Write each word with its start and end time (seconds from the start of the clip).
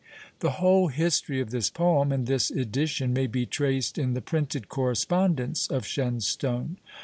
The 0.39 0.53
whole 0.53 0.87
history 0.87 1.39
of 1.41 1.51
this 1.51 1.69
poem, 1.69 2.11
and 2.11 2.25
this 2.25 2.49
edition, 2.49 3.13
may 3.13 3.27
be 3.27 3.45
traced 3.45 3.99
in 3.99 4.15
the 4.15 4.21
printed 4.21 4.67
correspondence 4.67 5.67
of 5.67 5.85
Shenstone. 5.85 6.77